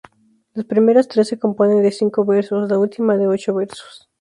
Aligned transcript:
Las 0.55 0.65
primeras 0.65 1.07
tres 1.07 1.27
se 1.27 1.37
componen 1.37 1.83
de 1.83 1.91
cinco 1.91 2.25
versos, 2.25 2.67
la 2.67 2.79
última 2.79 3.17
de 3.17 3.27
ocho 3.27 3.53
versos. 3.53 4.09